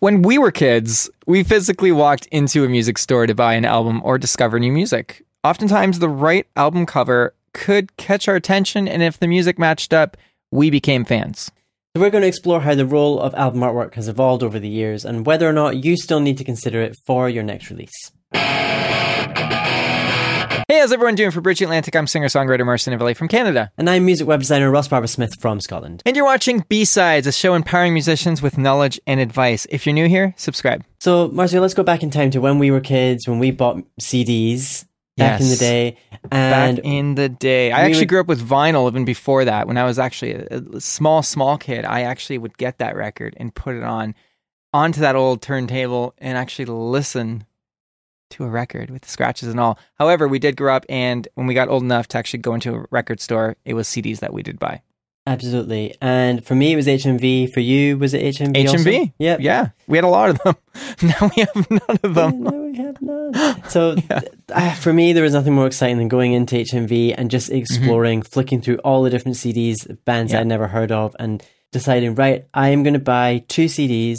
[0.00, 4.00] When we were kids, we physically walked into a music store to buy an album
[4.04, 5.24] or discover new music.
[5.42, 10.16] Oftentimes, the right album cover could catch our attention, and if the music matched up,
[10.52, 11.50] we became fans.
[11.96, 14.68] So we're going to explore how the role of album artwork has evolved over the
[14.68, 18.12] years and whether or not you still need to consider it for your next release.
[20.70, 21.30] Hey, how's everyone doing?
[21.30, 23.72] For Bridge Atlantic, I'm singer-songwriter Marcia Ivany from Canada.
[23.78, 26.02] And I'm music web designer Ross Barber Smith from Scotland.
[26.04, 29.66] And you're watching B-Sides, a show empowering musicians with knowledge and advice.
[29.70, 30.84] If you're new here, subscribe.
[31.00, 33.78] So, Marcia, let's go back in time to when we were kids, when we bought
[33.98, 34.84] CDs
[35.16, 35.96] back in the day.
[36.30, 37.72] And Back in the day.
[37.72, 39.68] I we actually would- grew up with vinyl even before that.
[39.68, 43.54] When I was actually a small, small kid, I actually would get that record and
[43.54, 44.14] put it on
[44.74, 47.44] onto that old turntable and actually listen
[48.30, 49.78] to a record with the scratches and all.
[49.98, 52.74] However, we did grow up and when we got old enough to actually go into
[52.74, 54.82] a record store, it was CDs that we did buy.
[55.26, 55.94] absolutely.
[56.00, 57.52] And for me, it was HMV.
[57.52, 58.66] For you, was it HMV?
[58.68, 58.78] also?
[58.78, 59.12] HMV?
[59.18, 59.40] Yep.
[59.40, 59.68] Yeah.
[59.86, 60.56] We had a lot of them.
[61.02, 62.42] now we have none of them.
[62.44, 63.62] No, we have none.
[63.68, 63.96] So
[64.54, 68.22] uh, for me, there was nothing more exciting than going into HMV and just exploring,
[68.22, 69.76] flicking through all the different CDs,
[70.06, 70.40] bands Yeah.
[70.40, 71.42] I'd never heard of, and
[71.72, 74.16] deciding, right, I am going to buy two CDs.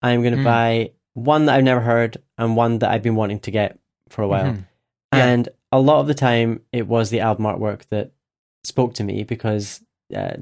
[0.00, 0.44] I'm going to Mm.
[0.44, 4.22] buy one that I've never heard and one that I've been wanting to get for
[4.22, 4.52] a while.
[4.52, 4.64] Mhm.
[5.12, 5.26] Yeah.
[5.26, 8.12] And a lot of the time, it was the album artwork that
[8.64, 9.80] spoke to me because
[10.14, 10.36] uh,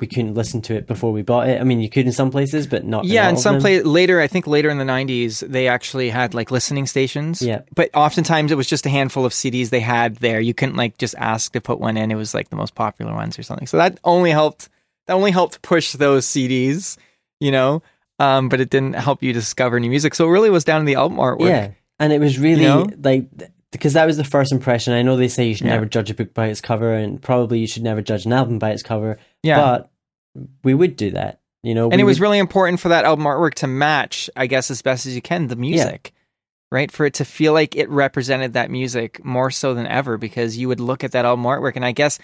[0.00, 1.60] we couldn't listen to it before we bought it.
[1.60, 3.04] I mean, you could in some places, but not.
[3.04, 4.20] Yeah, all and some play later.
[4.20, 7.40] I think later in the '90s, they actually had like listening stations.
[7.40, 7.62] Yeah.
[7.76, 10.40] but oftentimes it was just a handful of CDs they had there.
[10.40, 12.10] You couldn't like just ask to put one in.
[12.10, 13.66] It was like the most popular ones or something.
[13.68, 14.68] So that only helped.
[15.06, 16.96] That only helped push those CDs,
[17.40, 17.82] you know.
[18.22, 20.14] Um, but it didn't help you discover new music.
[20.14, 21.48] So it really was down to the album artwork.
[21.48, 22.86] Yeah, and it was really know?
[23.02, 23.28] like
[23.72, 24.92] because that was the first impression.
[24.92, 25.74] I know they say you should Yeah.
[25.74, 28.58] never judge a book by its cover, and probably you should never judge an album
[28.58, 29.18] by its cover.
[29.42, 29.58] Yeah.
[29.58, 29.90] but
[30.64, 31.90] we would do that, you know.
[31.90, 34.80] and it was would- really important for that album artwork to match, I guess, as
[34.82, 36.12] best as you can the music,
[36.70, 36.90] right?
[36.90, 40.68] For it to feel like it represented that music more so than ever, because you
[40.68, 42.18] would look at that album artwork and I guess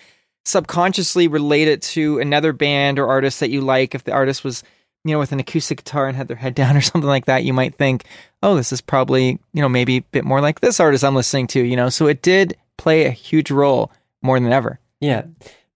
[0.44, 3.94] subconsciously relate it to another band or artist that you like.
[3.94, 4.62] If the artist was,
[5.04, 7.44] you know, with an acoustic guitar and had their head down or something like that,
[7.44, 8.04] you might think,
[8.42, 11.46] oh, this is probably, you know, maybe a bit more like this artist I'm listening
[11.48, 11.88] to, you know?
[11.88, 13.90] So it did play a huge role
[14.22, 14.80] more than ever.
[15.00, 15.22] yeah.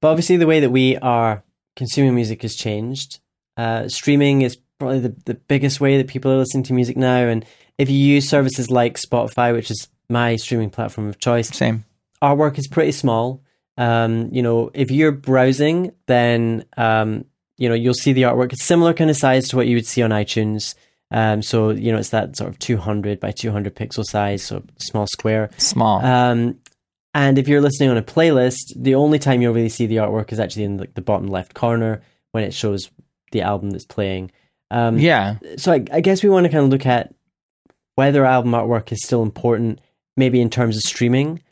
[0.00, 1.44] But obviously, the way that we are
[1.76, 3.20] consuming music has changed.
[3.56, 7.28] Uh, streaming is probably the, the biggest way that people are listening to music now,
[7.28, 7.44] and
[7.78, 11.84] if you use services like Spotify, which is my streaming platform of choice, Same.
[12.20, 13.42] artwork is pretty small.
[13.78, 17.24] Um, you know, if you're browsing, then um,
[17.62, 18.52] you know you'll see the artwork.
[18.52, 20.74] It's similar kind of size to what you would see on iTunes.
[21.12, 25.06] Um, so you know it's that sort of 200 by 200 pixel size, so small
[25.06, 25.48] square.
[25.58, 26.04] Small.
[26.04, 26.58] Um,
[27.14, 30.32] and if you're listening on a playlist, the only time you'll really see the artwork
[30.32, 32.02] is actually in like the bottom left corner
[32.32, 32.90] when it shows
[33.30, 34.32] the album that's playing.
[34.72, 35.36] Um, yeah.
[35.56, 37.14] so I, I guess we want to kind of look at
[37.94, 39.80] whether album artwork is still important,
[40.16, 41.42] maybe in terms of streaming.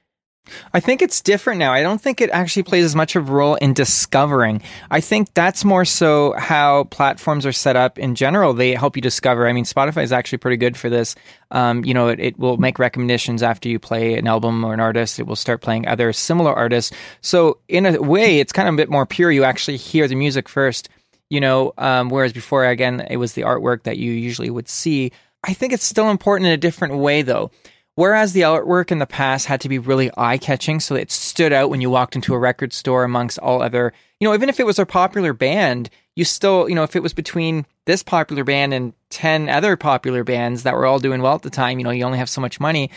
[0.72, 1.72] I think it's different now.
[1.72, 4.62] I don't think it actually plays as much of a role in discovering.
[4.90, 8.52] I think that's more so how platforms are set up in general.
[8.54, 9.46] They help you discover.
[9.46, 11.14] I mean, Spotify is actually pretty good for this.
[11.50, 14.80] Um, you know, it, it will make recommendations after you play an album or an
[14.80, 15.18] artist.
[15.18, 16.94] It will start playing other similar artists.
[17.20, 19.30] So in a way, it's kind of a bit more pure.
[19.30, 20.88] You actually hear the music first.
[21.28, 25.12] You know, um, whereas before, again, it was the artwork that you usually would see.
[25.44, 27.52] I think it's still important in a different way, though.
[28.00, 31.52] Whereas the artwork in the past had to be really eye catching, so it stood
[31.52, 34.58] out when you walked into a record store amongst all other, you know, even if
[34.58, 38.42] it was a popular band, you still, you know, if it was between this popular
[38.42, 41.84] band and 10 other popular bands that were all doing well at the time, you
[41.84, 42.90] know, you only have so much money.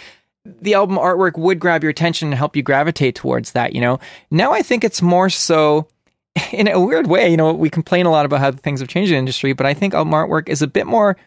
[0.45, 3.99] The album artwork would grab your attention and help you gravitate towards that, you know.
[4.31, 5.89] Now I think it's more so
[6.53, 9.11] in a weird way, you know, we complain a lot about how things have changed
[9.11, 11.17] in the industry, but I think album artwork is a bit more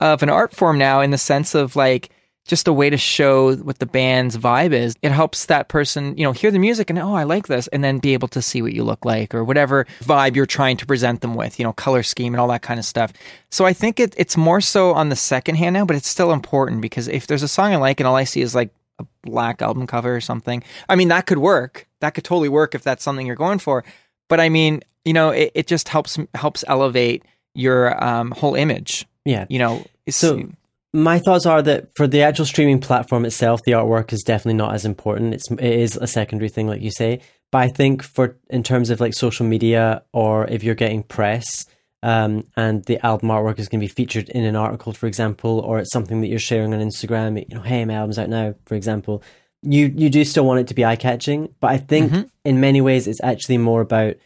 [0.00, 2.10] of an art form now in the sense of like
[2.46, 4.94] just a way to show what the band's vibe is.
[5.02, 7.84] It helps that person, you know, hear the music and oh, I like this, and
[7.84, 10.86] then be able to see what you look like or whatever vibe you're trying to
[10.86, 13.12] present them with, you know, color scheme and all that kind of stuff.
[13.50, 16.32] So I think it, it's more so on the second hand now, but it's still
[16.32, 19.06] important because if there's a song I like and all I see is like a
[19.22, 21.86] black album cover or something, I mean, that could work.
[22.00, 23.84] That could totally work if that's something you're going for.
[24.28, 27.24] But I mean, you know, it, it just helps helps elevate
[27.54, 29.06] your um, whole image.
[29.24, 29.46] Yeah.
[29.48, 30.48] You know, so
[30.92, 34.74] my thoughts are that for the actual streaming platform itself, the artwork is definitely not
[34.74, 35.34] as important.
[35.34, 37.20] It's it is a secondary thing, like you say.
[37.50, 41.66] But I think for in terms of like social media or if you're getting press,
[42.02, 45.60] um, and the album artwork is going to be featured in an article, for example,
[45.60, 47.44] or it's something that you're sharing on Instagram.
[47.48, 49.22] You know, hey, my album's out now, for example.
[49.62, 52.22] You you do still want it to be eye catching, but I think mm-hmm.
[52.44, 54.16] in many ways it's actually more about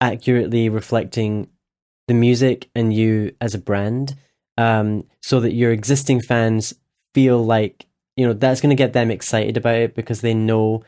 [0.00, 1.48] accurately reflecting
[2.08, 4.16] the music and you as a brand,
[4.56, 6.74] um, so that your existing fans
[7.14, 7.86] feel like
[8.16, 10.82] you know that's going to get them excited about it because they know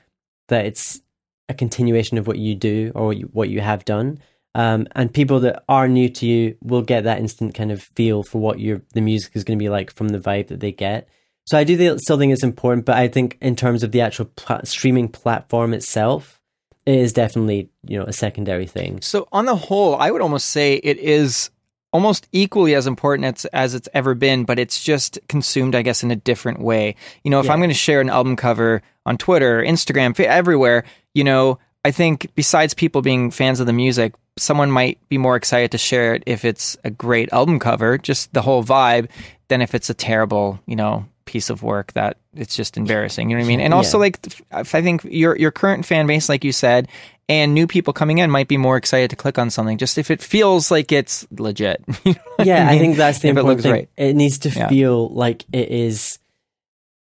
[0.48, 1.00] that it's
[1.48, 4.18] a continuation of what you do or what you have done.
[4.54, 8.22] Um, and people that are new to you will get that instant kind of feel
[8.22, 10.72] for what your the music is going to be like from the vibe that they
[10.72, 11.08] get.
[11.46, 14.26] So I do still think it's important, but I think in terms of the actual
[14.36, 16.40] pl- streaming platform itself,
[16.84, 19.00] it is definitely you know a secondary thing.
[19.00, 21.50] So on the whole, I would almost say it is
[21.92, 26.02] almost equally as important as, as it's ever been, but it's just consumed, I guess,
[26.02, 26.96] in a different way.
[27.24, 27.52] You know, if yeah.
[27.52, 32.30] I'm going to share an album cover on Twitter, Instagram, everywhere, you know, I think
[32.34, 36.22] besides people being fans of the music, someone might be more excited to share it
[36.26, 39.08] if it's a great album cover, just the whole vibe,
[39.48, 43.28] than if it's a terrible, you know, piece of work that it's just embarrassing.
[43.28, 43.60] You know what I mean?
[43.60, 44.02] And also, yeah.
[44.02, 46.88] like, I think your your current fan base, like you said,
[47.28, 50.10] and new people coming in might be more excited to click on something just if
[50.10, 51.84] it feels like it's legit.
[52.04, 52.74] You know yeah, I, mean?
[52.74, 53.72] I, think that's the if important thing.
[53.72, 53.88] Right.
[53.96, 54.68] It needs to yeah.
[54.68, 56.18] feel like it is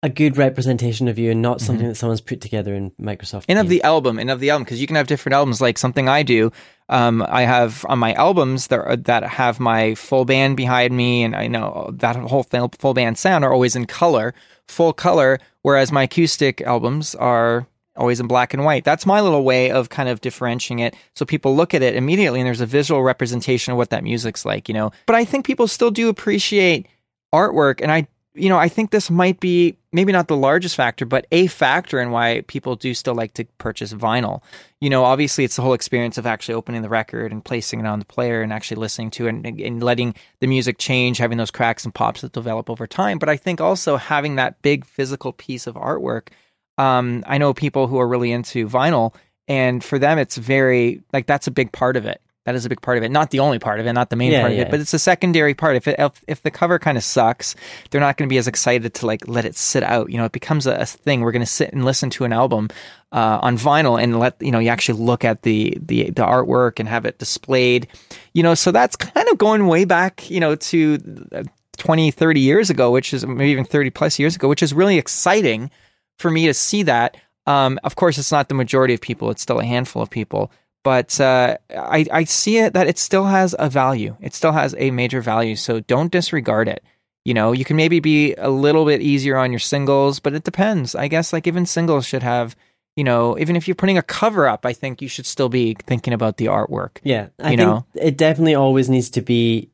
[0.02, 1.88] a good representation of you and not something mm-hmm.
[1.88, 3.46] that someone's put together in Microsoft.
[3.48, 5.60] And of the album, and of the album, because you can have different albums.
[5.60, 6.52] Like something I do,
[6.88, 11.34] um, I have on my albums that that have my full band behind me, and
[11.34, 14.34] I know that whole full band sound are always in color,
[14.68, 15.40] full color.
[15.62, 17.66] Whereas my acoustic albums are
[17.96, 18.84] always in black and white.
[18.84, 22.38] That's my little way of kind of differentiating it, so people look at it immediately,
[22.38, 24.92] and there's a visual representation of what that music's like, you know.
[25.06, 26.86] But I think people still do appreciate
[27.34, 28.06] artwork, and I
[28.38, 32.00] you know, I think this might be maybe not the largest factor, but a factor
[32.00, 34.42] in why people do still like to purchase vinyl.
[34.80, 37.86] You know, obviously it's the whole experience of actually opening the record and placing it
[37.86, 41.38] on the player and actually listening to it and, and letting the music change, having
[41.38, 43.18] those cracks and pops that develop over time.
[43.18, 46.28] But I think also having that big physical piece of artwork.
[46.76, 49.14] Um, I know people who are really into vinyl,
[49.48, 52.20] and for them, it's very like that's a big part of it.
[52.48, 53.10] That is a big part of it.
[53.10, 54.62] Not the only part of it, not the main yeah, part yeah.
[54.62, 55.76] of it, but it's a secondary part.
[55.76, 57.54] If it, if, if the cover kind of sucks,
[57.90, 60.10] they're not going to be as excited to like let it sit out.
[60.10, 61.20] You know, it becomes a, a thing.
[61.20, 62.70] We're going to sit and listen to an album
[63.12, 66.80] uh, on vinyl and let you know you actually look at the the the artwork
[66.80, 67.86] and have it displayed.
[68.32, 70.30] You know, so that's kind of going way back.
[70.30, 71.42] You know, to uh,
[71.76, 74.96] 20, 30 years ago, which is maybe even 30 plus years ago, which is really
[74.96, 75.70] exciting
[76.16, 77.18] for me to see that.
[77.46, 80.50] Um, of course, it's not the majority of people; it's still a handful of people
[80.88, 84.16] but uh, I, I see it that it still has a value.
[84.22, 85.54] It still has a major value.
[85.54, 86.82] So don't disregard it.
[87.26, 90.44] You know, you can maybe be a little bit easier on your singles, but it
[90.44, 90.94] depends.
[90.94, 92.56] I guess like even singles should have,
[92.96, 95.76] you know, even if you're putting a cover up, I think you should still be
[95.86, 97.00] thinking about the artwork.
[97.02, 99.68] Yeah, I you know, it definitely always needs to be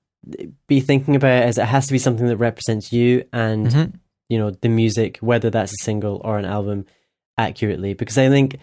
[0.66, 3.96] be thinking about it as it has to be something that represents you and mm-hmm.
[4.28, 6.86] you know the music, whether that's a single or an album,
[7.38, 7.94] accurately.
[7.94, 8.58] Because I think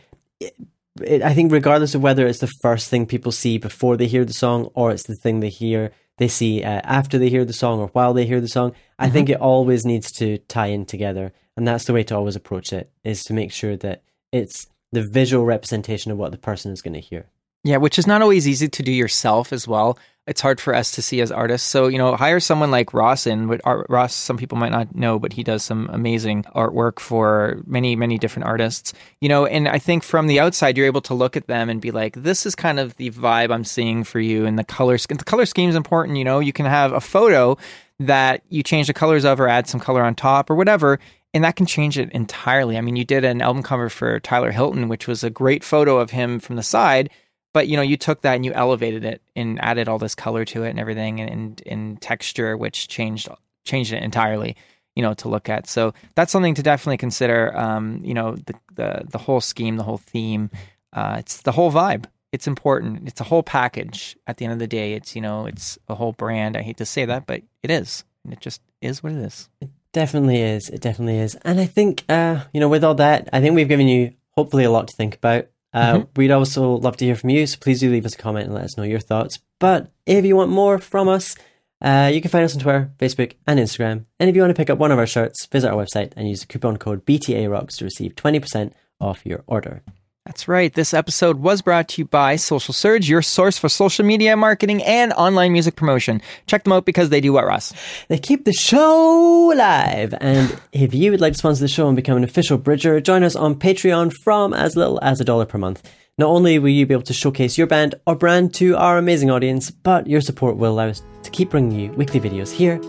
[1.02, 4.26] it, I think regardless of whether it's the first thing people see before they hear
[4.26, 7.54] the song or it's the thing they hear they see uh, after they hear the
[7.54, 9.13] song or while they hear the song, I mm-hmm.
[9.13, 12.72] think it always needs to tie in together, and that's the way to always approach
[12.72, 16.82] it is to make sure that it's the visual representation of what the person is
[16.82, 17.25] going to hear.
[17.63, 19.98] Yeah, which is not always easy to do yourself as well
[20.28, 21.68] it's hard for us to see as artists.
[21.68, 23.48] So, you know, hire someone like Ross in.
[23.48, 27.96] But Ross, some people might not know, but he does some amazing artwork for many,
[27.96, 28.94] many different artists.
[29.20, 31.82] You know, and I think from the outside, you're able to look at them and
[31.82, 34.46] be like, this is kind of the vibe I'm seeing for you.
[34.46, 36.18] And the color, the color scheme is important.
[36.18, 37.58] You know, you can have a photo
[38.00, 41.00] that you change the colors of or add some color on top or whatever
[41.34, 42.78] and that can change it entirely.
[42.78, 45.98] I mean, you did an album cover for Tyler Hilton, which was a great photo
[45.98, 47.10] of him from the side,
[47.53, 50.46] but you know you took that and you elevated it and added all this color
[50.46, 53.27] to it and everything and in texture which changed
[53.65, 54.55] changed it entirely
[54.96, 55.67] you know to look at.
[55.67, 59.84] So that's something to definitely consider um, you know the, the the whole scheme the
[59.84, 60.50] whole theme.
[60.93, 62.05] Uh, it's the whole vibe.
[62.31, 63.08] It's important.
[63.08, 64.17] It's a whole package.
[64.27, 66.58] At the end of the day it's you know it's a whole brand.
[66.58, 68.03] I hate to say that but it is.
[68.29, 69.50] It just is what it is.
[69.62, 70.70] It definitely is.
[70.70, 71.36] It definitely is.
[71.43, 74.63] And i think uh, you know with all that i think we've given you hopefully
[74.63, 76.10] a lot to think about uh, mm-hmm.
[76.16, 78.56] We'd also love to hear from you, so please do leave us a comment and
[78.56, 79.40] let us know your thoughts.
[79.60, 81.36] But if you want more from us,
[81.82, 84.06] uh, you can find us on Twitter, Facebook, and Instagram.
[84.20, 86.28] And if you want to pick up one of our shirts, visit our website and
[86.28, 89.82] use the coupon code BTA Rocks to receive 20% off your order.
[90.25, 90.72] That's right.
[90.72, 94.84] This episode was brought to you by Social Surge, your source for social media marketing
[94.84, 96.22] and online music promotion.
[96.46, 97.74] Check them out because they do what, Ross?
[98.08, 100.13] They keep the show alive.
[100.22, 103.24] And if you would like to sponsor the show and become an official Bridger, join
[103.24, 105.90] us on Patreon from as little as a dollar per month.
[106.20, 109.32] Not only will you be able to showcase your band or brand to our amazing
[109.32, 112.80] audience, but your support will allow us to keep bringing you weekly videos here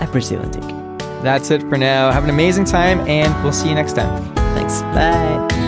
[0.00, 0.62] at Bridge the Atlantic.
[1.22, 2.10] That's it for now.
[2.12, 4.34] Have an amazing time, and we'll see you next time.
[4.54, 4.80] Thanks.
[4.80, 5.67] Bye.